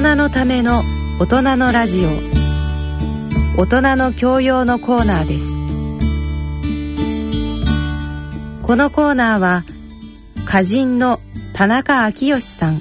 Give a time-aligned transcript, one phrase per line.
[0.00, 0.82] 人のための
[1.20, 2.08] 大人のラジオ。
[3.60, 5.52] 大人の教養のコーナーです。
[8.66, 9.64] このコーナーは
[10.46, 11.20] 歌人の
[11.52, 12.80] 田中昭義さん。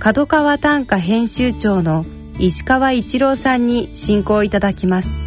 [0.00, 2.04] 角川短歌編集長の
[2.40, 5.20] 石川一郎さんに進行いただきます。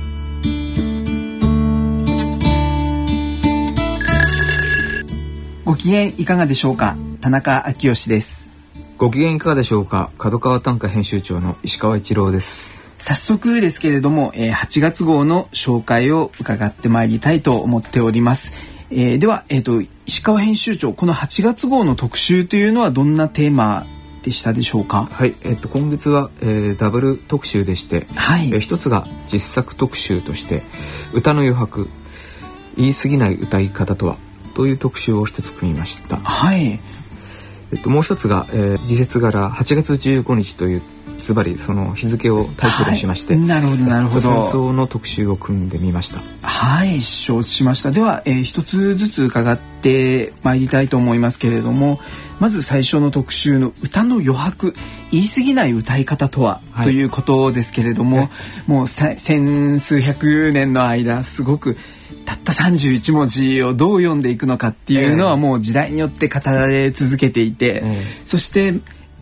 [5.63, 6.97] ご機嫌いかがでしょうか？
[7.21, 8.44] 田中昭義です。
[8.97, 10.09] ご機嫌いかがでしょうか？
[10.17, 12.89] 角川短歌編集長の石川一郎です。
[12.97, 18.53] 早速ですけれども、えー、8月号の紹介を伺ってまいりたいと思っております、
[18.89, 23.85] えー、では、えーと、石川編集長この8月号の特集というのはどんなテーマ
[24.23, 25.09] でしたでしょうか？
[25.11, 30.63] はい、えっと、今月は、えー、ダブル特集でして、はい、えー、一つが実作特集として
[31.13, 31.89] 歌の余白
[32.77, 34.17] 言い過ぎない歌い方とは
[34.53, 36.15] という特集を一つ組みました。
[36.15, 36.79] はい。
[37.75, 40.81] えっともう一つが、えー、時節柄8月15日という
[41.17, 44.21] ズバリその日付をタイトルにしまして、はい、なるほどなるほど。
[44.21, 46.21] 戦争の特集を組んでみました。
[46.41, 47.91] はい承知しました。
[47.91, 51.99] では、えー、一つずつ伺ってまいりたいと思いますけれども
[52.39, 54.73] まず最初の特集の歌の余白
[55.11, 58.29] 言い過ぎない歌い方とは、はい、ということですけれども、
[58.67, 61.77] もう千数百年の間すごく
[62.25, 68.73] たった31文字をどう読んでいくのかっていうのはもう時代によって語られ続けていて、えー、そして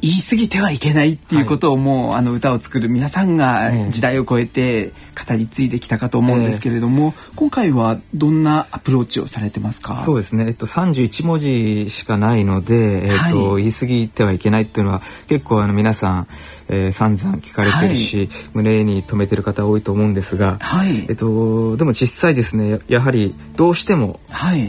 [0.04, 9.96] 言い過ぎてはいけないっていうことをもう、はい、あの歌を作る皆さんが時代を超えて語り継いできたかと思うんですけれども、えー、今回はどんなアプローチをされてますか？
[9.96, 16.28] そうですね、えっと、31文字しかないので、えっと、はい、言い過ぎてはいけないっていうのは結構あの皆さん、
[16.68, 24.20] えー、散々聞かれてるし、はい、胸に留めてる方多いと思うんですが、はい、えっと、でも実際ですねやはりどうしても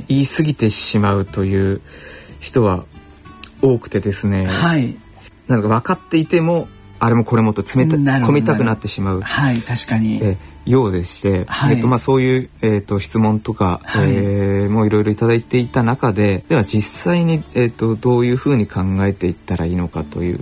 [0.07, 1.81] 言い過ぎてしまうという
[2.39, 2.85] 人は
[3.63, 4.97] 多くてですね、はい、
[5.49, 9.21] なんか分かっていてもあれもこれもと詰めた込みたくなってしまう。
[9.21, 10.21] はい確かに。
[10.23, 20.41] えようでして、はい、えっとまあそういうえっ、と質問とか、はい、えー、もういろいろいただいていた中で、では実際にえっ、とどういうふうに考えていったらいいのかという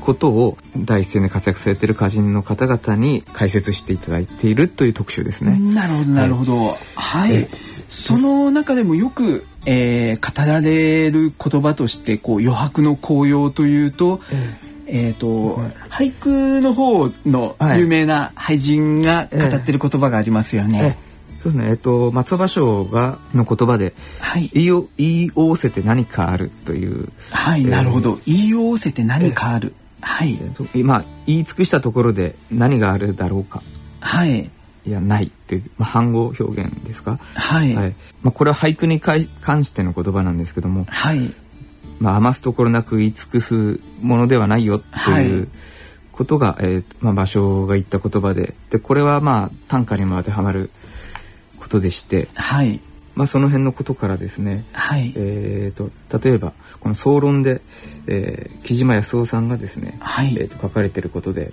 [0.00, 5.58] ことを第一線で活躍されている歌人の方々に解説していただいているという特集ですね。
[5.74, 6.76] なるほどなるほど。
[6.94, 7.32] はい。
[7.32, 7.48] はい、
[7.88, 14.20] その中でもよくえー、語られる言葉としてこう余白の紅葉というと、
[14.86, 20.80] えー、と、ね、俳句の方の有名な俳人が語ってる言葉がありますよね。
[20.80, 21.64] はいえー、そうですね。
[21.68, 27.08] えっ、ー、と松葉賞がの言葉で、はい、言いお言い仰せて何かあるという。
[27.32, 28.20] はい、なるほど。
[28.24, 29.74] 言い仰せて何かある。
[30.00, 30.40] はい。
[30.74, 33.62] 今言い尽くしたところで何があるだろうか。
[34.00, 34.50] はい。
[34.86, 39.26] いやないってまあ、反語表現ですか、はい、はい、まあ、これは俳句に関
[39.64, 41.34] しての言葉なんですけども、はい。
[41.98, 45.48] まあ、余すところなく言い尽くすものではないよという
[46.12, 50.70] ことが、はい、えーまあ、場所が言った言葉ででこれはまあ短歌にも当てはまる
[51.58, 52.80] ことでして、はい。
[53.14, 55.12] まあ、その辺のことからですね、はい。
[55.16, 57.62] えーと、例えばこの総論で、
[58.06, 60.36] えー、木島康夫さんがですね、はい。
[60.38, 61.50] えーと書かれてることで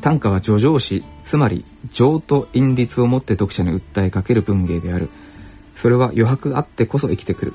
[0.00, 5.10] 短歌は叙情詩つまり情と韻律をもって読者に訴えかける文芸である。
[5.76, 7.54] それは余白あってこそ生きてくる。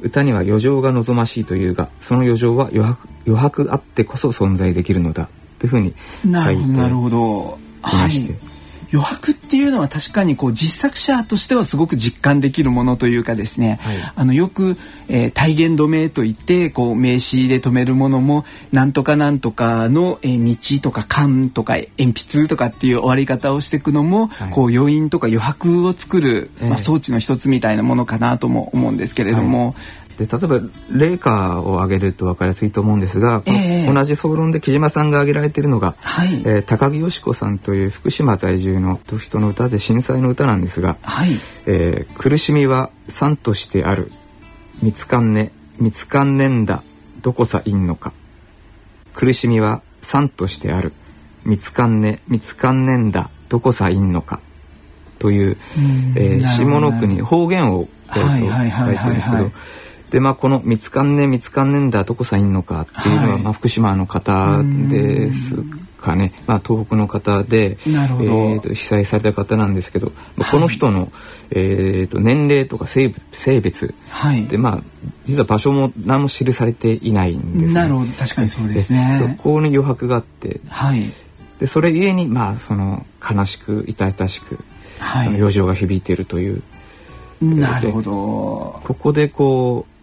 [0.00, 5.28] 歌には余剰が望ましいというがその余剰は余白余白あってこそ存在できるのだ。
[5.58, 8.38] というふうに書いていまして、
[8.92, 14.76] 余白っていうのは確かにこう実作者としてはすごく実感できるものというかですね、はい、あのよく、
[15.08, 29.74] えー、体言止めといってこう名詞で止めるものもなんとかなんとかの、えー、道とか勘とか鉛筆とかっていう終わり方をしていくのも、はい、こう余韻とか余白を作る、まあ、装置の一つみたいなものかなとも思うんですけれども、
[30.18, 41.30] で例えば霊歌を挙げると分かりやすいと思うんですが、えー、同じ総論で木島さんが挙げられているのが、はい、えー、高木よし子さんという福島在住の人の歌で震災の歌なんですが「はい、
[41.66, 44.10] えー、苦しみは酸としてある。
[44.82, 46.82] 見つかんね見つかんねんだ。
[47.22, 48.12] どこさいんのか」
[49.14, 50.92] 「苦しみは酸としてある。
[51.44, 53.30] 見つかんね見つかんねんだ。
[53.48, 54.40] どこさいんのか」
[55.20, 55.56] という、
[56.16, 59.50] えー、下の国方言を、えーと、書いてるんですけど。
[60.10, 65.54] でまあこの見つかんね見つかんねんだどこさんいんのかっていうのは、はい、まあ、福島の方です
[65.98, 71.12] かね、まあ、東北の方で、えーと、被災された方なんですけど、はい、この人の、
[71.50, 74.82] えーと、年齢とか性性別、はい、でまあ
[75.26, 78.06] 実は場所も何も記されていないんです、ね、なるほど。
[78.12, 79.36] 確かにそうですね。
[79.36, 81.02] そこに余白があって、はい、
[81.58, 84.58] でそれゆえにまあその悲しく痛々しく、
[85.00, 86.62] はい、その余剰が響いているという。
[87.40, 88.80] なるほど。
[88.84, 89.97] ここでこう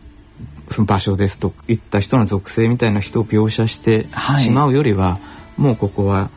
[0.70, 5.20] その場所ですといった人の属性みたいな人を描写してはいしまうよりは、
[5.58, 6.30] もうここは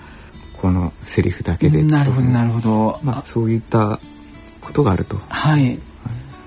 [0.61, 4.01] このセリフだけでなるほどなるほど、まあ、そういった
[4.61, 5.19] ことがあると。
[5.29, 5.79] はい。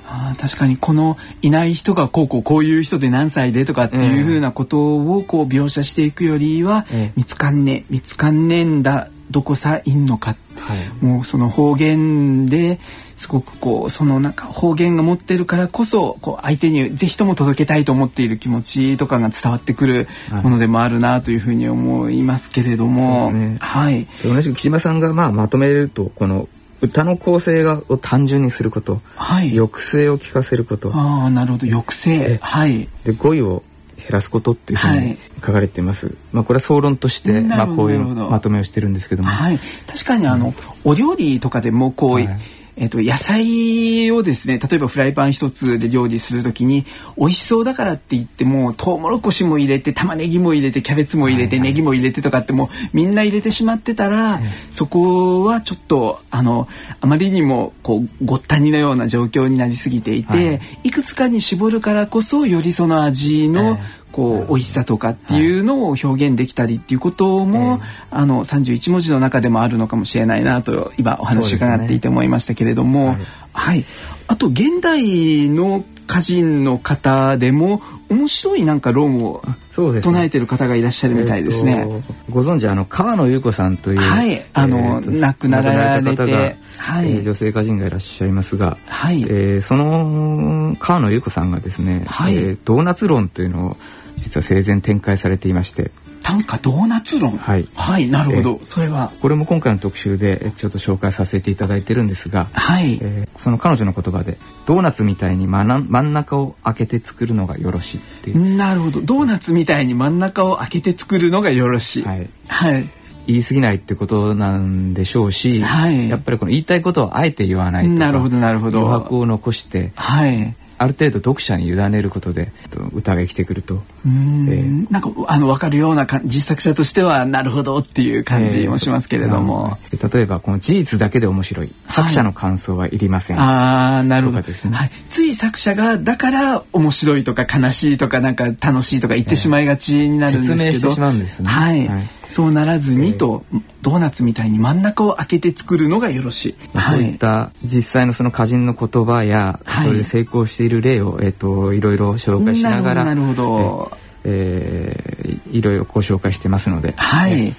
[0.08, 7.14] あー確かにこのいない人がこうこうこういう人で何歳でとかっていうふうなことをこう描写していくよりは、ええ。
[7.16, 10.36] 見つかんね見つかんねえんだどこさいんのか。
[10.60, 11.06] はい。
[11.06, 12.80] もうその方言で
[13.22, 23.58] すごくこうそのなんか方言が持ってるからこそこう相手にぜひとも届けたいと思っている気持ちとかが伝わってくるはいものでもあるなというふうに思いますけれども、ね。
[23.60, 24.08] はい。
[24.24, 26.50] で同じく木島さんがまあまとめるとこの
[26.82, 29.52] 歌の構成がを単純にすること、はい。
[29.52, 30.92] 抑制を聞かせること。
[30.92, 31.68] ああなるほど。
[31.68, 32.12] 抑制。
[32.16, 32.90] えはい。
[33.04, 33.62] で語彙を
[33.98, 35.00] 減らすことっていうふうはい。
[35.06, 36.16] に書かれています。
[36.32, 42.40] まあこれは総論としてまあこういうまとめをしてるんですけども、はい、確かにあの、お料理とかでもこう、はい
[42.78, 46.86] えっと野菜をですね例えばフライパン一つで料理するときに
[47.18, 51.70] 美味しそうだからって言ってもトウモロコシも入れて玉ねぎも入れてキャベツも入れて、はいはい。
[51.70, 54.40] ネギも入れてとかってもうみんな入れてしまってたら、
[54.72, 56.68] そこはちょっとあの
[57.00, 60.62] あまりにもこうごったにのような状況になりすぎていて、はい。
[60.86, 73.16] い、くつかに絞るからこそよりその味の、ええこう美味しさとかっていうのを表現できたりっていうことも、えあの31文字の中でもあるのかもしれないなと今お話伺っていて思いましたけれども、
[73.54, 73.86] はい、
[74.28, 79.42] あと現代の歌人の方でも面白いなんか論を
[79.74, 81.86] 唱えてる方がいらっしゃるみたいですね。
[81.88, 84.44] えーとご存知あの川野優子さんという、はい。
[84.54, 87.12] あのえーと亡くなられてはい。
[87.12, 92.36] えー女性歌人がいらっしゃいますが、はい、えーその川野優子さんがですね、はい。
[92.36, 93.78] えードーナツ論というのを
[94.22, 95.92] 実は生前展開されていまして。
[96.24, 97.36] 短歌ドーナツ論？
[97.38, 97.68] はい。
[97.74, 99.12] はい、なるほど、それは。
[99.22, 104.38] これも今回の特集でえーちょっと紹介させていただいてるんですが、はい、えーその彼女の言葉で
[104.68, 109.02] ドーナツみたいに真ん真ん中を開けて作るのがよろしいっていう、なるほど。
[109.02, 112.04] ドーナツみたいに真ん中を開けて作るのがよろしい。
[112.04, 112.88] はい、はい。
[113.26, 116.08] 言い過ぎないってことなんでしょうし、はい。
[116.08, 118.82] やっぱりこの言いたいことをあえて言わないとかなるほどなるほど。
[118.82, 120.56] 余白を残してはい。
[120.78, 131.72] ある程度読者に委ねることでえっと歌が生きてくるとえーなんかあの分かるようなか実作者としてはなるほどっていう感じもしますけれども、えー例えばこの事実だけで面白い。
[131.88, 134.76] 作者の感想はいりません、ああなるほど、ですね。
[134.76, 141.50] はい、つい作者がだから面白いとか悲しいとかなんか楽しいとか言ってしまいがちになるんですけど、説明してしまうんですね。
[141.50, 142.08] はい、はい。
[142.28, 143.44] そうならずにと、
[143.82, 149.88] ドーナツみたいに真ん中を開けて作るのがよろしい、そういった実際のその歌人の言葉や、はい。
[149.88, 153.91] それで成功している例を、えっといろいろ紹介しながらなるほどなるほど
[154.24, 157.54] ええーいろいろご紹介してますので、はい、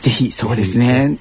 [0.00, 1.18] ぜひそうですね。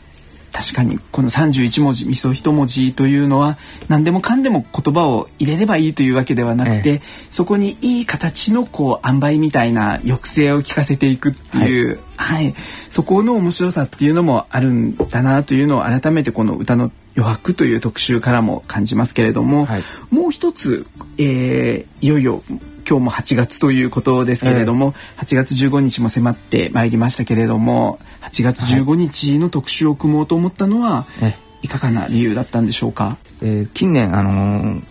[0.52, 12.56] 確かにこの31文字味噌一文字というのは何でもかんでも言葉を入れればいいというわけではなくて、えそこにいい形のこう塩梅みたいな抑制を効かせていくっていう、はい。
[12.90, 19.84] そこの面白さっていうのもあるんだなというのを改めてこの歌の余白という特集からも感じますけれども、はい。
[20.10, 20.88] もう一つ、
[21.20, 22.42] えーいよいよ
[22.90, 33.18] 今日も8月ということですけれども、8月15日も迫ってまいりましたけれども8月15日の特集を組もうと思ったのは、えい、かがな理由だったんでしょうか？
[33.44, 34.84] えー近年あのー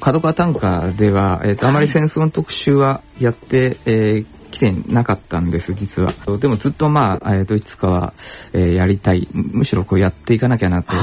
[0.00, 6.12] 角川短歌では、えーとあまり戦争の特集はやって、えー来てなかったんです実は。
[6.38, 8.12] でもずっとまあ、えーといつかは、
[8.52, 10.94] えーやりたいむしろこうやっていかなきゃなと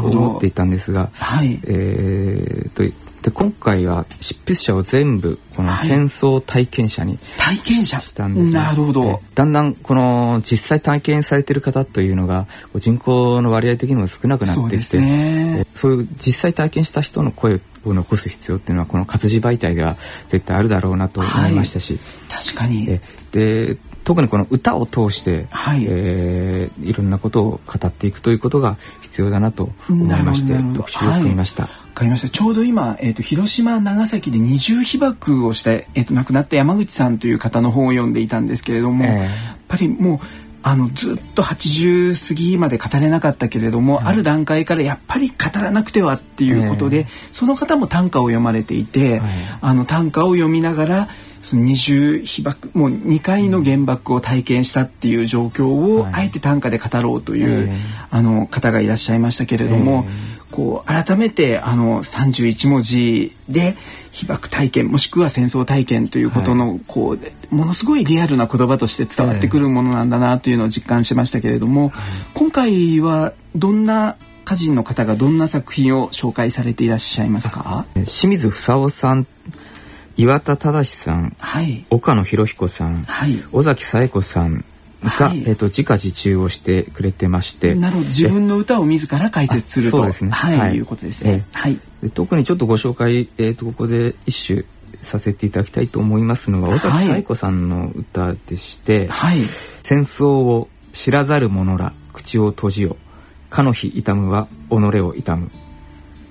[0.00, 1.60] 思っていたんですが、はい。
[1.64, 2.84] えーと
[3.22, 5.88] で今回は執筆者を全部このはい。
[5.88, 8.00] 戦争体験者に体験者。
[8.00, 15.56] したんですね、なるほど、えーだんだんこの実際体験されている方というのが人口の割合的にも少なくなってきてね。
[15.58, 19.96] えーそういう実際体験した人の声を残す必要っていうのはこの活字媒体では
[20.28, 21.98] 絶対あるだろうなと思いましたし、
[22.30, 22.86] 確かに。
[22.88, 23.00] え。
[23.32, 25.84] で特にこの歌を通して、はい。
[25.88, 31.64] えーいろんなことを語っていくということが必要だなと思いまして特集を組みました。
[31.64, 32.28] わかりました。
[32.28, 39.10] ちょうど今、えー、と広島長崎で二重被爆をした、えー、と亡くなった山口さんという方の本を読んでいたんですけれども、ええ。
[39.20, 39.28] やっ
[39.68, 40.18] ぱりもう
[40.64, 47.06] あのずっと80過ぎまで語れなかったけれども、ある段階からやっぱり語らなくてはっていうことで、え。
[47.32, 49.30] その方も短歌を読まれていて、はい。
[49.60, 51.08] あの短歌を読みながら
[51.42, 56.12] その二重被爆もう2回の原爆を体験したっていう状況を、はい。
[56.14, 57.76] あえて短歌で語ろうという、ええ。
[58.10, 60.06] あの方がいらっしゃいましたけれども、
[60.52, 63.76] こう改めてあの31文字で
[64.12, 67.16] 被爆体験もしくは戦争体験ということの、こ
[67.50, 71.92] うものすごいリアルな言葉として伝わってくるものなんだなというのを実感しましたけれども、
[72.34, 79.26] 今回はどんな歌人の方がどんな作品を紹介されていらっしゃいますか、清水房夫さん
[80.16, 84.64] 岩田忠さん、はい、岡野博彦さん、はい、尾崎紗恵子さん
[85.02, 88.06] が、はい、えっ、ー、と自家自中をしてくれてましてなるほど。
[88.06, 89.98] 自分の歌を自ら解説すると。
[89.98, 90.30] そうですね。
[90.30, 91.78] はい、はい、いうことですね、はい。
[92.14, 94.66] 特にちょっとご紹介えっ、ー、とここで一首
[95.00, 99.38] させていただきたいと思いますのは尾崎紗恵子さんの歌でして、はい、
[99.82, 102.96] 戦争を知らざる者ら口を閉じよ。
[103.50, 105.50] かの日痛むは己を痛む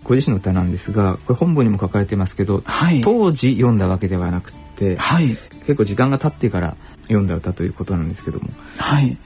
[0.04, 9.18] ご自身の歌なんですがこれ本文にも書かれてますけど、はい、当時読んだわけではなくて、はい、結構時間が経ってから読んだ歌ということなんですけども、はい、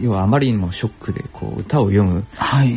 [0.00, 2.24] 要はあまりにもショックでこう歌を読む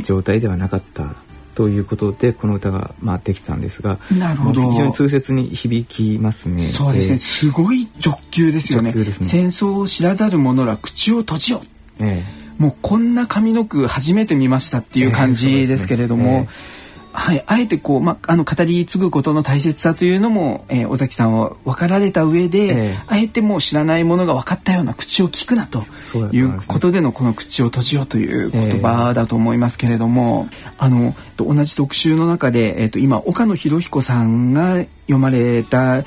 [0.04, 1.16] 状態ではなかった
[1.56, 4.72] ということでこの歌がまあできたんですがなるほど。
[4.72, 6.62] 非常に痛切に響きますね。
[6.64, 11.62] そうですね、えー、すごい直球ですよね、ね、戦争を知らざる者ら口を閉じよ、
[12.00, 16.81] えー、もうこんな上の句初めて見ましたっていう感じですけれども、えー
[17.14, 25.84] はい、あえてこう、まあ、あの語り継ぐことの大切さというのも、えー、尾崎さんは分かられた上で、えー、あえてもう知らないものが分かったような口を聞くなと
[26.32, 34.78] いうことでのこの口を閉じようという言葉だと思いますけれども、えー、あの同じ特集の中で、えーと、今岡野博彦さんが
[35.08, 36.04] 読まれた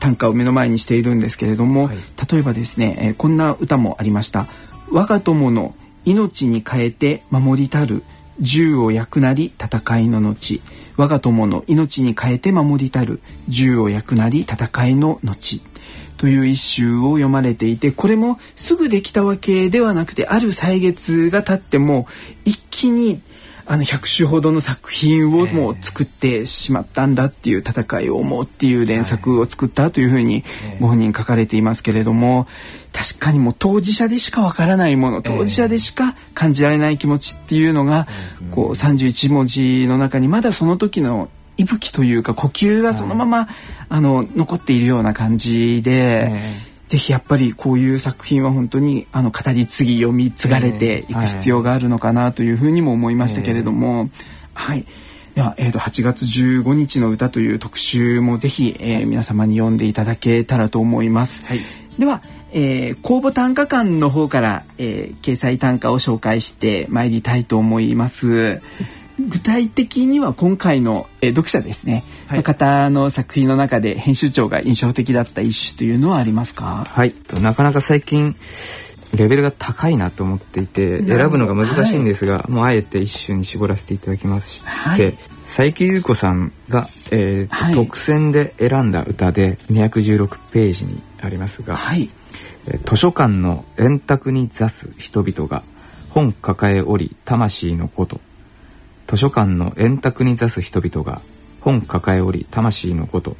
[0.00, 1.96] 短歌を目の前にしているんですけれども、はい、
[2.30, 4.46] 例えばですね、えー、こんな歌もありました。
[4.90, 8.04] 我が友の命に変えて守りたる
[8.40, 10.60] 銃を焼くなり戦いの後
[10.96, 15.60] 我が友の命に変えて守りたる銃を焼くなり戦いの後。
[16.16, 22.06] という一首を読まれていてこれもすぐできたわけではなくてある歳月が経っても
[22.46, 23.20] 一気に
[23.68, 30.44] あの100種ほどの作品をもう作ってしまったんだっていう戦いを思うっていう連作を作ったというふうに
[30.80, 32.46] ご本人書かれていますけれども
[32.92, 38.06] 確かにもう当事者でしかわからないもの当事者でしか感じられない気持ちっていうのが
[38.52, 43.48] こう31文字の中にまだその時の息吹というか呼吸がそのまま
[43.88, 46.65] あの残っているような感じで。
[46.88, 54.08] ぜひやっぱりこういう作品は本当にあの語り継ぎ読み継がれていく必要があるのかなというふうにも思いましたけれども、
[54.54, 54.86] はい。
[55.34, 61.44] では、えー、と8月15日の歌という特集もぜひ、えー、皆様に読んでいただけたらと思います。
[61.44, 61.60] はい、
[61.98, 68.62] では、えー、公募短歌館の方から、えー、掲載短歌を紹介してまいりたいと思います。
[69.18, 76.86] 具体的には今回の、え読者ですね、はい、方の作品の中で編集長が印象的だった一種というのはありますか？
[76.88, 77.14] はい。
[77.40, 78.36] なかなか最近
[79.14, 85.12] レベルが高いなと思っていて選ぶのが難しいんですが、はい、もうあえて一種に絞らせていただきまして、はい、
[85.46, 92.10] 佐伯優子さんが、えーはい、特選で選んだ歌で216ページにありますが、はい、
[92.84, 95.62] 図書館の円卓に座す人々が
[96.10, 98.20] 本抱えおり魂のこと
[99.06, 101.20] 図書館の円卓に座す人々が
[101.60, 103.36] 本抱えおり魂のこと。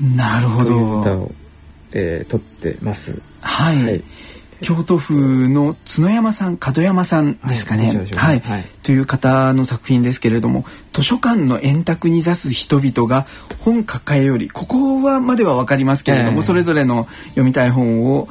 [0.00, 1.00] なるほど。
[1.00, 1.32] 歌を、
[1.92, 3.20] えー、撮ってます。
[3.40, 4.04] はい、はい、
[4.60, 13.26] 京都府の角山さん門山さんですかね、はい、はい、という方の作品ですけれども図書館の円卓に座す人々が
[13.60, 18.28] 本抱えよりここはまでは分かりますけれども、えー、それぞれの読みたい本を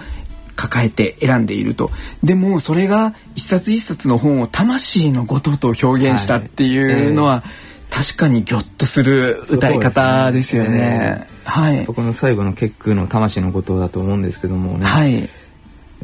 [0.56, 1.92] 抱えて選んでいると
[2.24, 10.70] でもそれが一冊一冊の本を魂のごとと表現したっていうのは、はいえー、確かにギョッとする歌い方ですよね。
[10.70, 11.86] ねえー、はい。
[11.86, 14.86] この最後の結句の魂のことだと思うんですけどもね。
[14.86, 15.30] はい。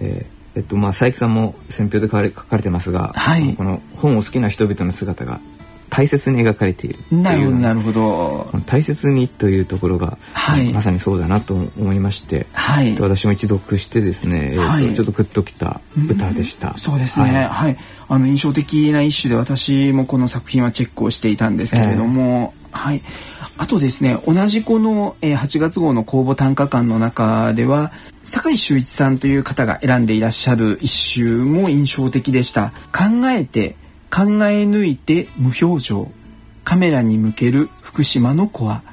[0.02, 5.40] えーえっとまあ、佐伯さんも選評で書かれ書かれてますが、はい、この本を好きな人々の姿が
[5.90, 7.00] 大切に描かれている。
[7.12, 8.50] なるほどなるほど。
[8.66, 17.48] 大切にというところが、はい、まさにそうだなと思いまして、はい、私も一読してですね、えーと、ちょっとグッときた歌でした、うん、そうですね。
[17.50, 17.78] はい、
[18.08, 23.02] あの印象的な一種で私もこの作品はチェックをしていたんですけれども、えー、はい。
[23.58, 27.92] あとですね同じこの、えー、8月号の公募短歌館の中では
[28.24, 32.72] 酒井秀一さんという方が選んでいらっしゃる一首も印象的でした。
[32.94, 33.76] 考えて
[34.12, 36.12] 考え抜いて無表情。
[36.64, 38.84] カメラに向ける福島の子は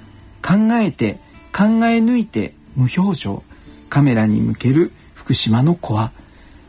[0.43, 1.19] 考えて
[1.53, 3.43] 考え抜いて無表情。
[3.89, 6.13] カメラに向ける福島の子は。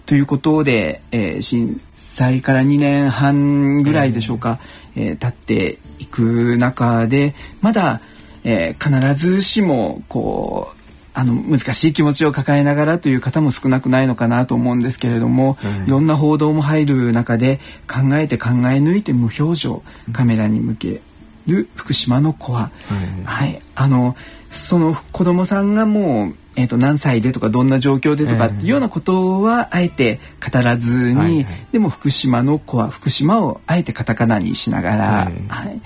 [0.06, 4.60] ということで、えー、震災から2年半ぐらいでしょうか、
[4.96, 8.00] えー、経っていく中でまだ、
[8.46, 10.77] えー、必ずしもこう
[11.18, 19.84] あの難しい気持ちを抱えながらという方も少なくないのかなと思うんですけれども、うん、いろんな報道も入る中で考えて考え抜いて無表情
[20.14, 21.02] カメラに向け
[21.48, 22.70] る福島の子は、
[23.26, 24.16] はい、はい、あの
[24.52, 35.82] その子供さんがもうえー、と何歳でとかどんな状況でとかっていうようなことはあえて語らずに、でも福島の子は福島をあえてカタカナにしながら、はい、はい、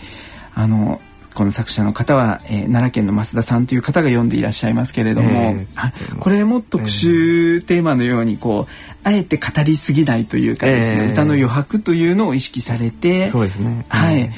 [0.56, 1.02] あの
[1.34, 8.72] この作者の方は、えー、奈良県の増田さんという方が読んでいらっしゃいますけれども、えー、これも特集テーマのようにこう
[9.04, 14.32] あえて語りすぎないというかですね、えー、歌の余白というのを意識されてそうですね、はい、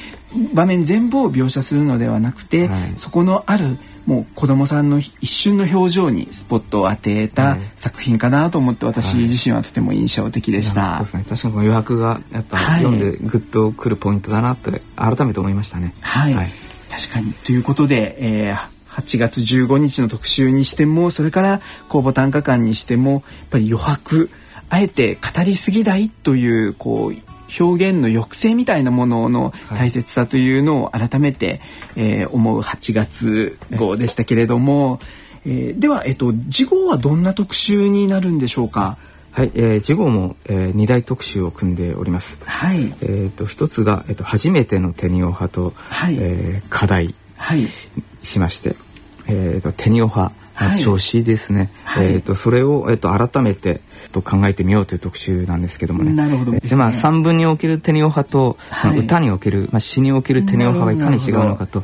[0.54, 10.98] 場面全部を描写するのではなくて、はい、そこのあるもう子供さんの一瞬の表情にスポットを当てた作品かなと思って私自身はとても印象的でした。
[10.98, 11.26] そうですね。
[11.30, 15.94] 確かに余白がやっぱ読んでグッとくるポイントだなって改めて思いましたね。
[16.02, 16.34] はい。
[16.34, 16.52] はい、
[16.94, 18.58] 確かにということで、えー、
[18.88, 24.30] 8月15日の特集にしてもそれから公募短歌館にしてもやっぱり余白
[24.70, 27.16] あえて語りすぎないというこう
[27.60, 31.62] 表現の抑制みたいなものの大切さというのを改めて、
[31.96, 35.00] えー、思う8月号でしたけれども、
[35.46, 38.98] えー、では、えっと、次号はどんな特集になるんでしょうか？
[39.34, 42.38] はい、えー、次号も、えー、2大特集を組んでおります。
[42.46, 42.84] はい。
[42.84, 47.16] えっ、ー、と一つがえっ、ー、と初めてのテニオ派と、はい、えー、課題
[48.22, 48.78] しまして、はい、
[49.30, 50.34] えっ、ー、とテニオ派
[50.84, 56.14] 調子ですね、はい、えーと、それを、えーと、改めてと考えてみようという特集なんですけどもね。
[56.14, 61.84] なるほどで、ね、まあ三文におけるテニオ派と、はい、歌における、まあ、詩におけるテニオ派がいかに違うのかと。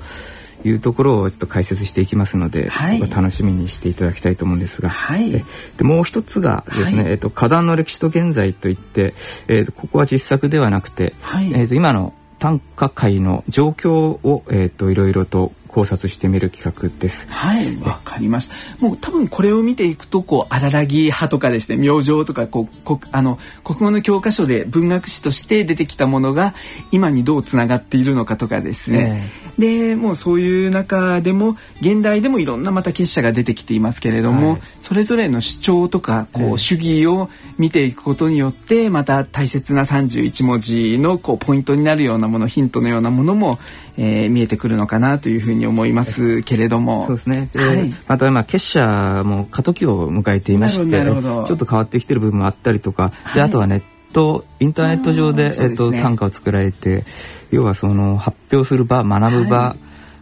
[0.64, 5.44] いうところをちょっと解説していきますので、はい、楽しみにしていただきたいと思うんですが、はい、で
[5.84, 9.14] もう一つがですね、はい、えっと花壇の歴史と現在といって、
[9.48, 17.28] えー、とここは実作ではなくて、はい、えっと今の短歌界の状況を、えー、といろいろと考察してみる企画です。
[17.30, 18.56] はい、わかりました。
[18.80, 26.56] もう多分これを見ていくと、こう荒らぎ派とかですね、明星とかこうこあの国語の教科書で文学史として出てきたものが
[26.92, 29.30] 今にどうつながっているのかとかですね。
[29.58, 43.60] えー、で、もうそういう中でも現代でもいろんなまた結社が出てきていますけれども、はい、それぞれの主張とかこう、主義を見ていくことによってまた大切な31文字のこうポイントになるようなもの、ヒントのようなものも、
[43.98, 47.06] えー、見えてくるのかなというふうに思いますけれども。
[47.08, 53.82] そうですね、はい、また今結社も過渡期を迎えていましてちょっと変わってきてる部分もあったりとか、であとはネッ
[54.14, 57.06] トインターネット上で、ね、えっと、短歌を作られて
[57.52, 59.76] 要はその発表する場学ぶ場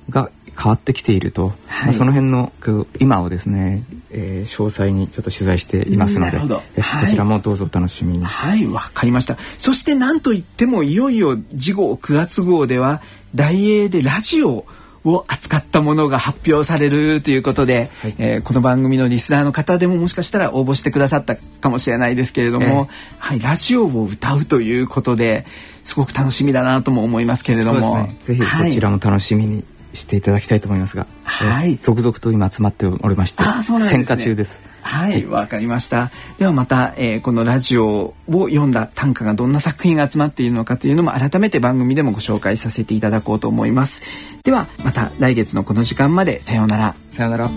[0.09, 2.51] が変わってきていると、はい、まあ、その辺の
[2.99, 6.61] 今をですね、えー、詳細にちょっと取材していますので、はい、こ
[7.07, 8.25] ちらもどうぞお楽しみに。
[8.25, 9.37] はいわ、かりました。
[9.59, 13.01] そして何といってもいよいよ次号9月号では
[13.37, 14.65] 大英でラジオ
[15.05, 22.87] を扱ったものが発表されるということで、はい、えー、この番組のリスナーの方でももしかしたら応募してくださったかもしれないですけれども、えー、
[23.19, 25.45] はい、ラジオを歌うということで
[25.83, 34.61] すごく楽しみだなとも思いますけれども、ね、ぜひそちらも楽しみにしていただきたいと思いますが、はい、続々と今集まっておりまして、ね、戦中です。
[34.87, 36.11] はい、わ、はい、かりました。
[36.39, 44.01] ではまた、えー、このラジオを読んだ短歌がどんな作品が集まっているのかというのも改めて番組でもご紹介させていただこうと思います。
[44.43, 46.95] ではまた来月のこの時間までさようなら。
[47.11, 47.49] さようなら。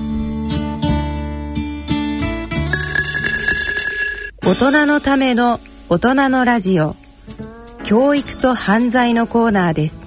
[4.42, 6.96] 大人のための大人のラジオ
[7.84, 10.00] 教育と犯罪のコーナーです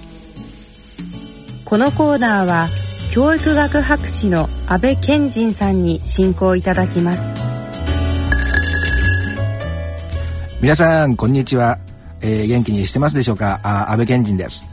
[1.64, 2.68] このコーナーは
[3.12, 7.22] 教育学博士の安倍賢人さんに進行いただきます。
[10.62, 11.78] 皆さんこんにちは、
[12.22, 13.60] えー、元気にしてますでしょうか？
[13.62, 14.64] あ安倍賢人です、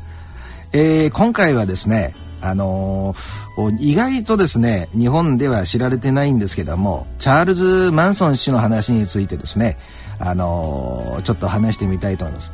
[0.72, 9.78] えー、今回はですねあのー、意外とですね日本では知られてないんですけどもチャールズ・マンソン氏の話についてですね
[10.20, 12.54] あのー、ちょっと話してみたいと思います。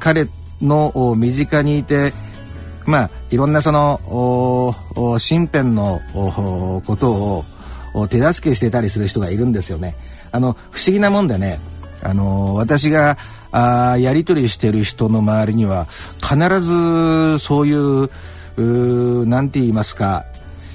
[0.00, 0.26] 彼
[0.60, 2.12] の身近にいて
[2.86, 4.74] まあいろんなその
[5.18, 6.00] 身辺の
[6.86, 7.44] こと
[7.94, 9.96] を手助けしてたりする人がいるんですよね。
[10.32, 11.60] あの不思議なもんでね、
[12.02, 13.16] あの私が
[13.52, 15.86] あやり取りしてる人の周りには
[16.20, 18.10] 必ずそういう
[18.56, 20.24] うなんて言いますか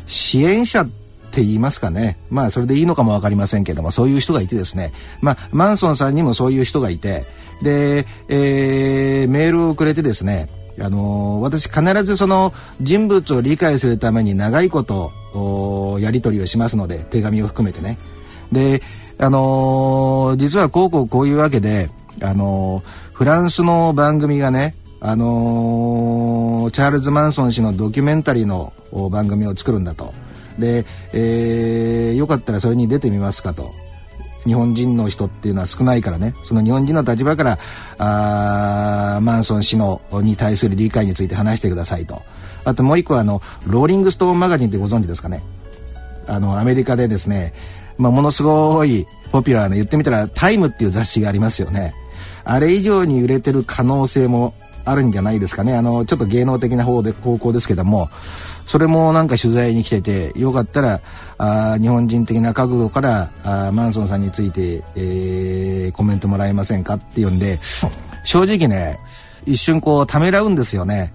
[0.08, 0.88] 支援者っ
[1.32, 7.26] て言いますかねまあそれでいいのかも分かりませんけどもそういう人がいてですねまあマンソンさんにもそういう人がいて
[7.62, 10.48] で、えー、メールをくれてですね
[10.82, 17.98] あの私必ずその人物を理解するために長いことやり取りをしますので手紙を含めてね。
[18.52, 18.82] で
[19.18, 21.90] あの実はこうこうこういうわけで、
[22.22, 28.74] あのフランスの番組がねあのチャールズ・マンソン氏のドキュメンタリーの
[29.12, 30.14] 番組を作るんだと。
[30.58, 33.72] で、えー、よかったらそれに出てみますかと。
[34.46, 36.34] 日本人の人っていうのは少ないからね。
[36.44, 37.60] その日本人の立場から
[37.98, 42.22] あマンソン氏のに対する理解について話してくださいと。
[42.64, 45.44] あともう一個はあのローリング・ストーン・マガジンってご存知ですかね。
[46.28, 47.54] あのアメリカでですね、
[47.98, 51.94] まあ、ものすごいポピュラーな言ってみたら「タイムっていう雑誌がありますよね。
[52.44, 54.54] あれ以上に売れてる可能性も
[54.86, 55.76] あるんじゃないですかね。
[55.76, 58.10] あのちょっと芸能的な方で方向ですけども
[58.70, 61.02] それもなんか取材に来ててよかったら
[61.40, 67.58] あ日本人的な角度からあマンソンさんについて、えー、コメントもらえませんかって呼んで
[68.24, 69.00] 正直ね
[69.48, 71.12] 一瞬こうためらうんですよね。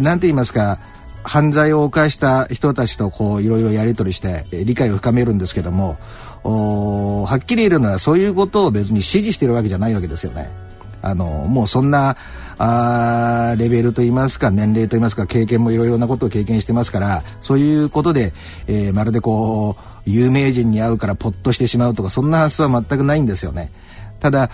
[0.00, 0.80] なんて言いますか
[1.22, 5.96] 犯罪を犯した人たちとこういろいろやり取りして理解を深めるんですけども
[6.42, 10.50] はっきり言えるのはそういうことを別に指示してるわけじゃないわけですよね。
[11.02, 12.16] あのもうそんな
[12.62, 18.34] あレベルといいますか年齢といいますか経験もいろいろなことを経験してますからそういうことで、
[18.66, 23.72] えー、まるでこう有名人に会うからポッとしてしまうとかそんな発想は全くないんですよね。
[24.20, 24.50] ただ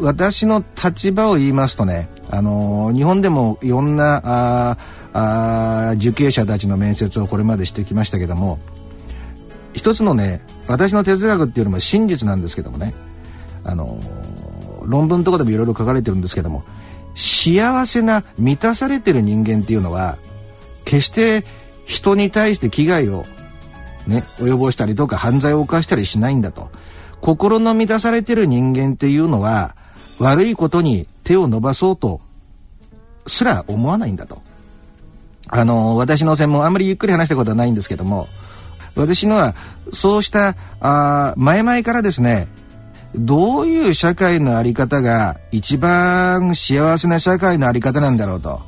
[0.00, 4.76] 私の立場を言いますとね、あの日本でもいろんなあ
[5.12, 8.60] あ受刑者たちの面接をこれまでしてきましたけども
[9.74, 12.94] 一つのね私の哲学っていうのも真実なんですけどもね、
[13.64, 13.98] あの
[14.84, 16.62] 論文とかでもいろいろ書かれてるんですけども
[17.16, 20.18] 幸せな満たされてる人間っていうのは
[20.84, 21.44] 決して
[21.86, 23.24] 人に対して危害を
[24.06, 26.70] ね及ぼしたりとか犯罪を犯したりしないんだと。
[27.22, 29.74] 心の満たされてる人間っていうのは
[30.18, 32.20] 悪いことに手を伸ばそうと
[33.26, 34.42] すら思わないんだと。
[35.48, 38.26] あの私の専門あんまりゆっくり話したことはないんですけども
[38.96, 39.54] 私のは
[39.92, 42.48] そうしたあ前々からですね
[43.16, 48.60] どういう社会の在り方が一番幸せな社会の在り方なんだろうと。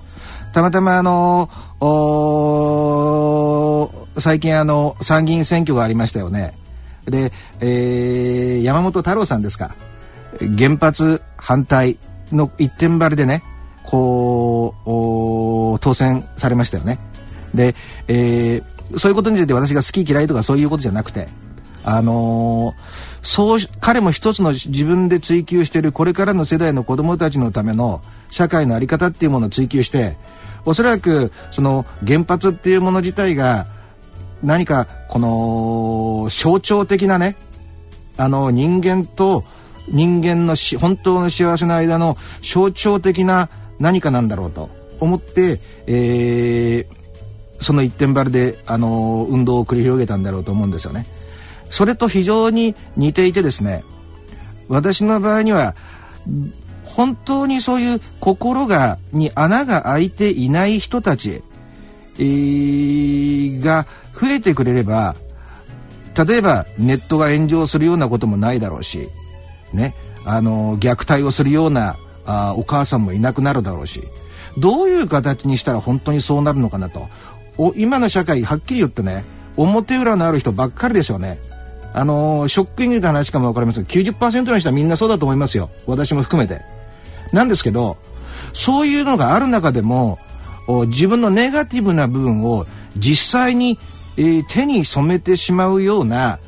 [0.52, 1.50] たまたまあの
[4.18, 6.54] 最近あの参議院選挙がありましたよね。
[7.04, 9.74] で、えー、山本太郎さんですか
[10.58, 11.98] 原発反対
[12.32, 13.42] の一点張りでね
[13.84, 14.74] こ
[15.76, 16.98] う当選されましたよね。
[17.54, 17.74] で、
[18.08, 21.28] えー、そういうことについて私が好き嫌いとかそういうことじゃなくて
[21.84, 22.74] あのー、
[23.22, 28.00] そう彼も一つの自分で追求しているこれからの世代の子どもたちのための
[28.30, 30.16] 社会の在り方っていうものを追求して
[30.64, 33.66] おそらくその原発っていうもの自体が
[34.42, 37.36] 何かこの象徴的なね
[38.16, 39.44] あの人間と
[39.88, 44.68] 人間のし本当の幸せの間の象徴的な何かなんだろうと
[45.00, 51.06] 思って、えー、その一点張りであの運動を繰り広げたんだろうと思うんですよね。
[51.70, 53.84] それと非常に似ていてですね
[54.68, 55.74] 私の場合には
[56.84, 61.42] 本当にそういう心がに穴が開いていない人たち、
[62.18, 65.14] えー、が増えてくれれば
[66.26, 69.08] 例えばネットが炎上するようなこともないだろうし、
[69.72, 74.02] ね、あの虐待をするようなあお母さんもいなくなるだろうし
[74.58, 77.08] どういう形にしたら本当にそうなるのかなと
[77.56, 79.24] お今の社会はっきり言ってね
[79.56, 81.38] 表裏のある人ばっかりですよね。
[81.98, 86.62] あのショックイングな話かも分かりませんが90%の人はみんなそうだと思いますよ私も含めて。
[87.32, 87.96] なんですけど
[88.54, 90.18] そういうのがある中でも
[90.86, 93.78] 自分のネガティブな部分を実際に
[94.18, 96.40] えー、手に染めてしまうような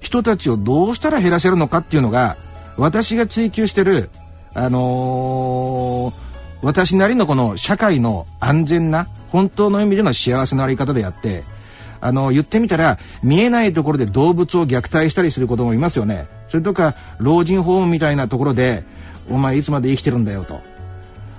[0.00, 2.36] 人たちをどうしたら減らせるのかっていうのが
[2.76, 4.10] 私が追求してる、
[4.52, 6.14] あのー、
[6.60, 11.42] 私なりのこの社会の安全な本当の意味での幸せのあり方であって
[12.06, 18.84] あの言ってみたら見えないところで動物を虐待したりする子供いますよねそれとか老人ホームみたいなところで
[19.28, 20.60] お前いつまで生きてるんだよと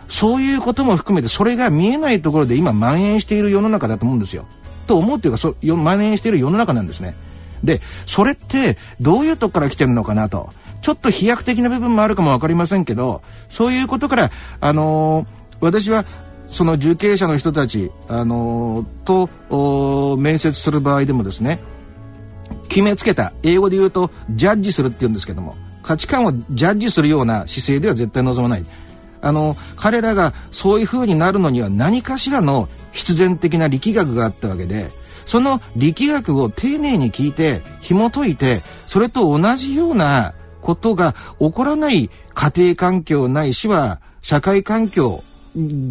[0.09, 4.45] そういうことも含めてそれが見えないところで今蔓延している世の中だと思うんですよ。
[4.87, 7.13] と思うというかそ蔓延している世の中なんですね。
[7.63, 10.49] でそれってどういうとこから来てるのかなと
[10.81, 15.27] ちょっと飛躍的な部分もあるかも分かりませんけどそういうことから、あのー、
[15.59, 16.05] 私は
[16.51, 21.59] その受刑者の人たち、あのー、と面接する場合でもですね
[22.69, 28.65] 決めつけた英語で言うとジャッジするって言うんですけども価値観をジャッジするような姿勢では絶対望まない。
[29.21, 34.91] あの彼らがそういう風になるのには何かしらの必然的な力学があったわけで
[35.25, 45.23] その力学を丁寧に聞いて紐解いてそれと同じようなことが起こらない家庭環境ないしは社会環境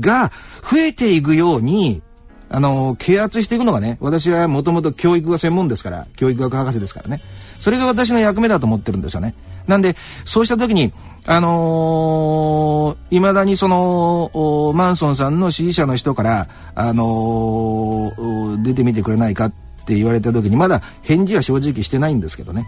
[0.01, 2.03] が増えていくように
[2.49, 7.21] あの啓発していくのがね私はもともと教育が専門ですから教育学博士ですからね
[7.59, 9.35] それが私の役目だと思ってるんですよね。
[9.67, 10.93] なんでそうした時に
[11.29, 19.53] あのー、未だにそのマンソンさんの支持者の人から、あのー、出てみてくれないかっ
[19.87, 22.67] て言われた時にまだ返事は正直してないんですけどね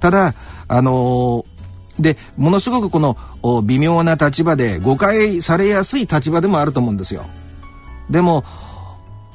[0.00, 0.34] ただ
[0.68, 1.53] あのー、
[1.98, 3.16] でものすごくこの
[3.62, 7.24] 微妙な立場で誤解されやすい立場でもあると思うんですよ。
[8.10, 8.44] でも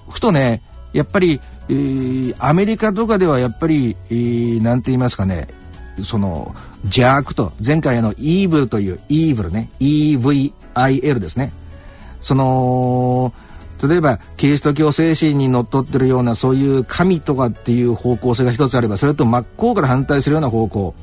[0.09, 0.61] ふとね
[0.93, 5.47] やっぱり、えー、アメリカとかではやっぱり何、えー、て言いますかね
[6.03, 11.51] その邪悪と前回のイーブルというイーブルね EVIL ですね
[12.21, 13.33] その
[13.87, 20.93] 例えばキリスト教精神にのっとってるようなそういう神とかっていう方向性が一つあればそれと真っ向から反対するような方向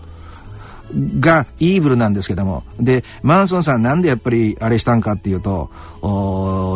[1.20, 2.62] がイーブルなんですけども。
[2.81, 5.70] でマンソンさんなんでやっぱりあれしたんかっていうと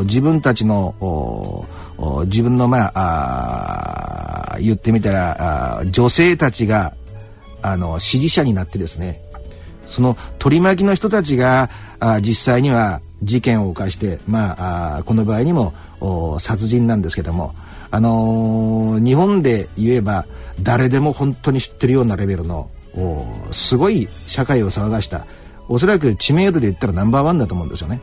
[0.06, 1.66] 自分たちの
[2.26, 6.94] 自分のまあ言ってみたら女性たちが
[7.62, 9.20] あの支持者になってですね
[9.86, 11.68] その取り巻きの人たちが
[11.98, 15.74] あ実際には事件を犯してまああこの場合にも
[16.38, 17.54] 殺人なんですけども
[17.90, 20.26] あのー、日本で言えば
[20.62, 22.70] 誰でも本当に知ってるようなレベルの
[23.52, 25.26] すごい社会を騒がした
[25.68, 28.00] おそらく知名度で言ったらナンバーワンだと思うんですよね。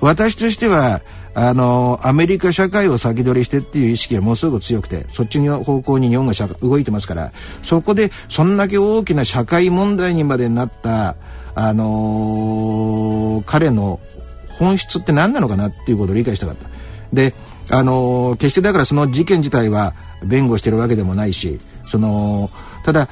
[0.00, 1.02] 私としては
[1.34, 11.16] あのアメリカ社会を先取りしてっていう意識がものすごく強くてそっちの方向に日本が動いてますからそこでそんだけ大きな社会問題にまでなった
[11.54, 14.00] あのー、彼の
[14.48, 16.68] 本質って何なのかなっていうことを理解したかった。
[17.12, 17.34] で
[17.70, 22.50] あのー、決してだからその事件自体は弁護してるわけでもないしその
[22.84, 23.08] ただ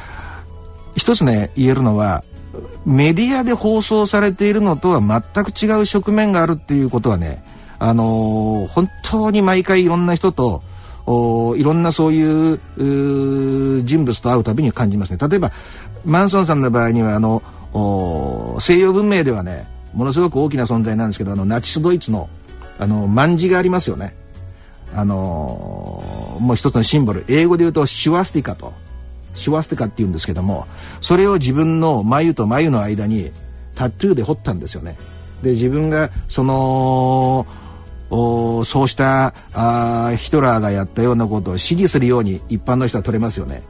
[0.96, 2.24] 一つね言えるのは
[2.84, 7.42] メディアで放送されているのとは全く違う側面があるっていうことはね
[7.78, 10.62] あのー、本当に毎回いろんな人と
[11.56, 12.60] いろんなそういう
[13.84, 15.18] 人物と会うたびに感じますね。
[15.28, 15.50] 例えば
[16.04, 17.42] マンソンさんの場合にはあの
[18.60, 22.28] 西洋文明ではねものすごく大きな存在なんですけどあのナチスドイツの
[22.78, 24.14] あの卍がありますよね。
[24.94, 27.24] あのー、もう一つのシンボル。
[27.28, 28.72] 英語で言うとシュワスティカと。
[29.34, 30.66] シュワステカって言うんですけども
[31.00, 33.30] それを自分の眉と眉の間に
[33.74, 34.96] タトゥーで彫ったんですよね
[35.42, 37.46] で自分がその
[38.10, 43.62] おそうしたあヒトラーがやったようなことを支持するように一般の人は取れますよね。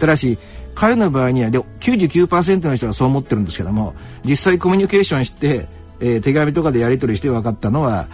[0.00, 0.38] ただし
[0.76, 5.66] 彼の場合にはで99%の人がそう思ってるんですけども実際コミュニケーションして、
[5.98, 8.06] えー、手紙とかでやり取りして分かったのは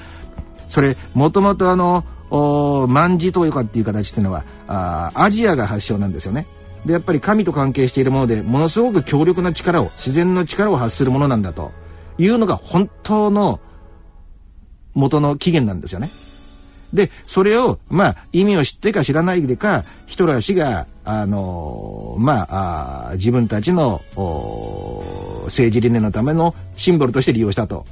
[0.68, 6.46] それもともとあの卍というかっていう形っていうのはあアジアが発祥なんですよね。
[6.84, 11.72] でやっぱり神と関係しているものでものすごく強力な力を自然の力を発するものなんだと
[12.18, 13.60] いうのが本当の
[14.92, 16.10] 元の起源なんですよね。
[16.92, 22.46] でそれをまあ意味を知ってか知らないでかヒトラー氏があのま
[23.10, 24.00] あ自分たちの
[25.46, 27.84] 政治理念のためのシンボルとして利用したと。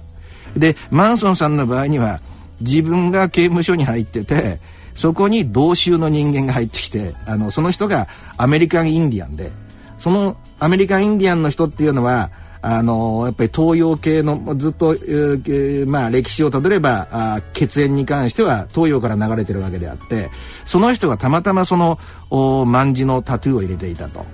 [0.56, 2.20] でマンソンさんの場合には
[2.60, 4.60] 自分が刑務所に入ってて
[4.94, 9.50] そこに同州の人間が入ってきてあのその人がアメリカン・インディアンで
[9.98, 20.30] そのアメリカン・インディアンの人っていうのはあのやっぱり東洋系のずっと、えー、まあ、歴史をたどればあ血縁に関しては東洋から流れてるわけであって
[20.64, 21.98] その人がたまたまその
[22.30, 24.24] 卍のタトゥーを入れていたと。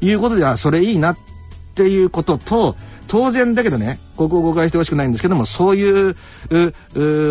[0.00, 1.16] いうことではそれいいなっ
[1.74, 2.76] ていうことと
[3.08, 6.16] 当然だけどねここを誤解してほしくないんですけどもそういう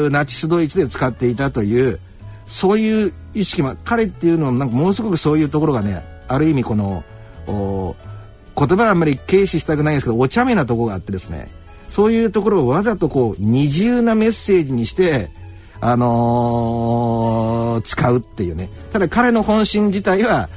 [0.09, 1.99] ナチスドイツで使っていたという
[2.47, 7.03] そういう意識も彼っていうのはなんかものすごくそういうところがねある意味この
[7.47, 11.49] 言葉はあんまり軽視したくないんですけどお茶目なところがあってですね
[11.89, 15.29] そういうところをわざとこう二重なメッセージにして
[15.81, 18.69] あのー、使うっていうね。
[18.91, 20.49] ただ彼の本心自体は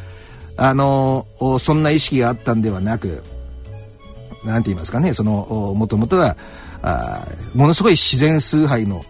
[0.56, 3.22] あのー、そんな意識があったんではなく
[4.44, 6.36] 何て言いますかねそのもともとは
[6.82, 9.04] あものすごい自然崇拝の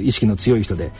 [0.00, 0.92] 意識の強い人で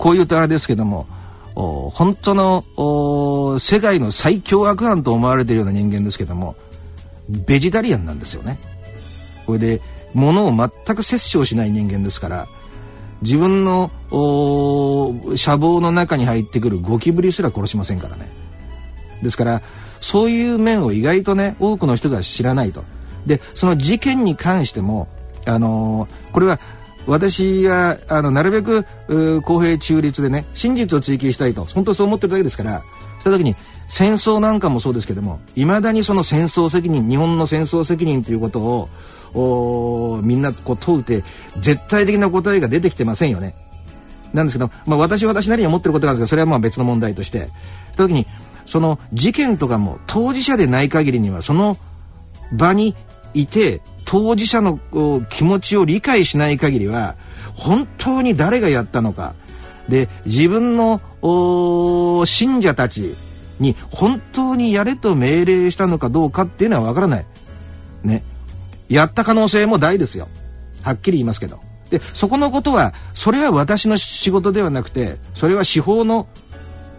[0.00, 1.06] こういうとあれですけども
[1.54, 6.56] 本当の世界の最強悪犯と思われているような人間ですけども
[7.28, 8.58] ベジタリアンなんですよね。
[9.46, 9.82] これで
[10.14, 12.48] 物を全く摂取をしない人間ですから
[13.20, 13.90] 自分の
[15.36, 18.26] 車房の中に入ってくるゴキブリすら殺しませんからね。
[19.22, 19.62] ですから
[20.00, 22.84] そういう面を意外とね多くの人が知らないと。
[23.26, 25.08] でその事件に関しても
[25.44, 26.58] あのー、これは
[27.06, 28.84] 私はあのなるべく
[29.42, 32.82] 公平中立でね真実を追求したいと本当そう思ってるだけですから
[33.20, 33.56] した時に
[33.88, 38.88] 戦争なんかもそうですけどもいまだにその戦争責任日本の戦争責任ということを
[39.34, 41.22] おみんなこう問うて
[41.58, 43.54] 絶対的な答えが出てきてませんよね。
[44.32, 47.48] なんですけど、まあ、私私なりに思ってることなんですがそれはまあ別の問題として
[47.92, 48.26] した時に
[48.64, 51.76] その事件とかも当事者でない限りにはその
[52.52, 52.94] 場に
[53.34, 54.80] いて当事者の
[55.30, 57.14] 気持ちを理解しない限りは
[57.54, 59.34] 本当に誰がやったのか
[59.88, 61.00] で自分の
[62.26, 63.14] 信者たち
[63.60, 67.26] に本当にやれと命令したのかどうかっていうのはわからない。
[68.02, 68.24] ね。
[68.88, 70.26] やった可能性も大ですよ。
[70.82, 71.60] はっきり言いますけど。
[71.90, 76.26] で、そこのことは、それは私の仕事ではなくて、それは司法の、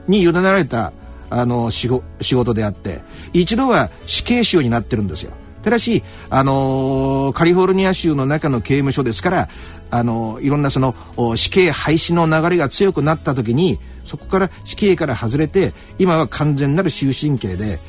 [0.08, 0.94] に委ねられた、
[1.30, 3.02] あの、仕事であって、
[3.34, 5.32] 一度は死刑囚になってるんですよ。
[5.64, 9.50] ただし、あの、カリフォルニア州の中の刑務所ですから、
[9.92, 10.96] あの、いろんなその
[11.36, 17.80] 死刑廃止の流れが強くなった時にそこから死刑から外れて今は完全なる終身刑で、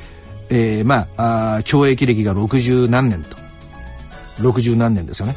[0.50, 3.36] えー、まああ懲役歴が60何年と
[4.38, 5.36] 60何年ですよね。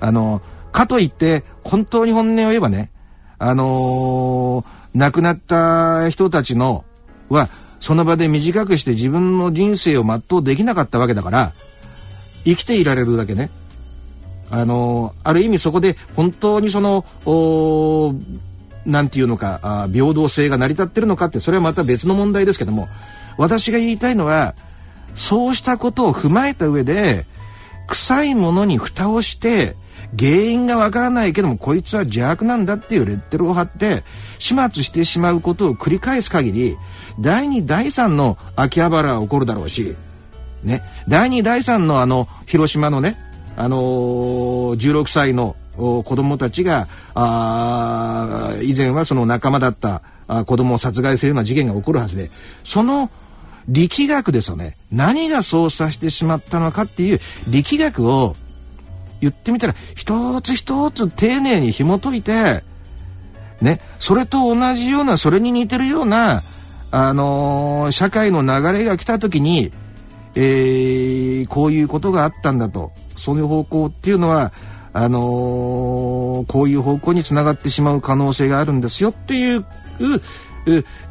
[0.00, 0.42] あの
[0.72, 2.90] かといって本当に本音を言えばね、
[3.38, 6.84] あのー、亡くなった人たちの
[7.28, 7.48] は
[7.80, 11.52] その場で短くして自分の人生を全うできなかったわけだから
[12.44, 13.50] 生きていられるだけね。
[14.50, 17.04] あのある意味そこで本当にその
[18.86, 22.88] なんていうのかあ平等性が成り立ってるのかってそれはまた別の問題ですけども
[23.36, 24.54] 私が言いたいのは
[25.14, 27.26] そうしたことを踏まえた上で
[27.88, 29.76] 臭いものに蓋をして
[30.18, 34.04] 原因がわからないけどもこいつは邪悪なんだっていうレッテルを貼って
[34.38, 36.76] 始末してしまうことを繰り返す限り
[37.18, 39.96] 第2第3の秋葉原は起こるだろうし
[40.64, 43.16] ね、第2第3のあの広島のね、
[43.56, 52.30] あのー、16歳の子供たちがあ以前はその仲間だったあ子供を殺害するような事件が起こるはずで
[52.62, 53.10] その
[53.68, 58.36] 力学ですよね何がそうさせてしまったのかっていう力学を
[59.20, 62.62] 言ってみたら一つ一つ丁寧に紐解いて
[63.60, 66.42] ねそれと同じようなそれに似てるような
[66.90, 69.72] あのー、社会の流れが来た時に
[70.34, 72.92] えー、こういうことがあったんだと。
[73.16, 74.52] そういう方向っていうのは
[74.92, 79.64] あのー、こういう方向につながってしまう可能性があるんですよっていう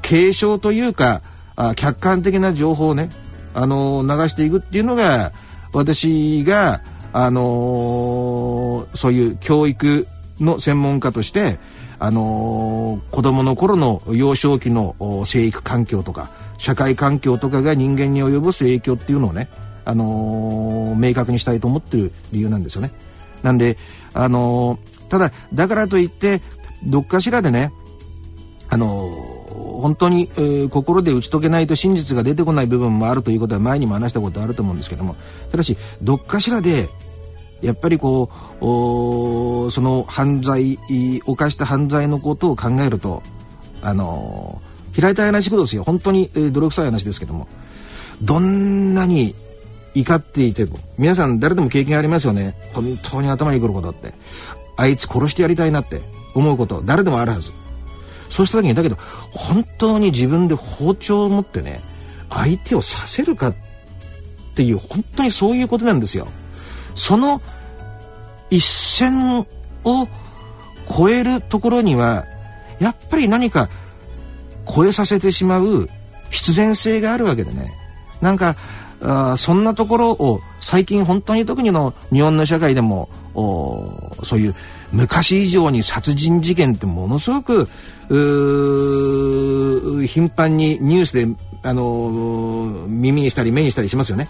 [0.01, 1.21] 継承というか
[1.55, 3.09] あ客観的な情報をね、
[3.53, 5.33] あのー、流していくっていうのが
[5.73, 6.81] 私が、
[7.12, 10.07] あのー、そういう教育
[10.39, 11.59] の専門家として、
[11.99, 16.29] あのー、子どもの頃の幼少期の生育環境とか
[16.63, 19.49] 社会環境とかが人間に及ぼす影響っていうのをね、
[19.84, 22.93] あのー、明確にしたいと思ってる理由なんですよね。
[23.43, 23.78] なんで、
[24.13, 26.41] あのー、ただだからといって
[26.86, 27.73] どっかしらでね、
[28.69, 35.17] あのー、本当に、えー、心で打ち解けないと真実が出てこない部分もあるということは前にも話したことあると思うんですけども
[35.52, 36.88] ただしどっかしらで
[37.62, 38.30] やっぱりこ
[38.62, 40.80] うその犯罪
[41.26, 43.21] 犯した犯罪のことを考えると
[43.82, 45.84] あのー平たい話ことですよ。
[45.84, 47.47] 本当に、えー、泥臭い話ですけども。
[48.21, 49.36] どんなに
[49.95, 52.56] 怒っていても皆さん誰でも経験ありますよね。
[52.73, 54.13] 本当に頭にくることって。
[54.75, 56.01] あいつ殺してやりたいなって
[56.34, 57.51] 思うこと誰でもあるはず。
[58.29, 58.97] そうした時にだけど
[59.32, 61.82] 本当に自分で包丁を持ってね
[62.29, 63.56] 相手を刺せるかっ
[64.56, 66.27] ていう本当にそういうことなんですよ。
[66.95, 67.41] その
[68.49, 69.45] 一線を
[69.84, 72.25] 超えるところには
[72.79, 73.69] やっぱり何か
[74.67, 75.89] 超えさせてしまう
[76.30, 77.71] 必然性があるわけでね
[78.21, 78.56] なんか
[79.02, 83.10] あそんなところを最近本当に特にの日本の社会でも
[84.23, 84.56] そういう
[84.91, 87.67] 昔以上に殺人事件ってものすごく
[90.08, 91.28] 頻繁にニュースで、
[91.63, 94.30] あのー、耳にしたり目にしたりしますよね。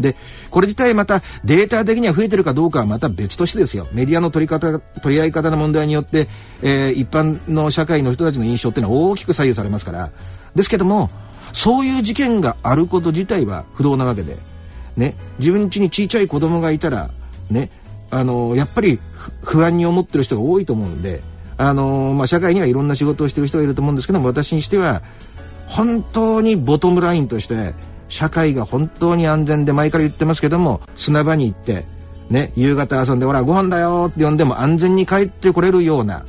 [0.00, 0.16] で
[0.50, 3.86] これ自体またデータ的には増えてるかどうかはまた別としてですよ。
[3.92, 6.28] メディアの取り方取り合い方の問題によって、
[6.62, 10.10] えー、一般の社会の人たちの印象っていうのは大きく左右されますから。
[10.54, 11.10] ですけども
[11.52, 14.36] そういう事件があること自体は不動なわけで、
[14.96, 17.10] ね、自分家に小さい子供がいたら、
[17.50, 17.70] ね、
[18.10, 18.98] あのやっぱり
[19.42, 21.22] 不安に思ってる人が多いと思うんで、
[21.58, 25.02] あのまあ、社会にはいろんな仕事をしてる人がいると思うんですけども私にしては
[25.66, 27.74] 本当にボトムラインとして
[28.10, 31.86] 社会が本当に安全で前から言ってますけども砂場に行って
[32.28, 36.24] ね夕方遊んで「ほらご飯だよ」って呼んでも安全に帰ってこれるような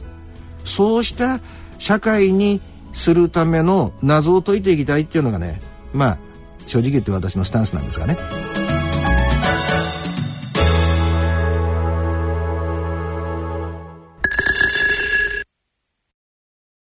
[0.64, 1.42] そうした
[1.80, 2.62] 社会に
[2.94, 5.60] するための謎を解いていきたいっていうのがね
[5.92, 6.18] まあ
[6.68, 8.61] 正直言って私のスタンスなんですがね。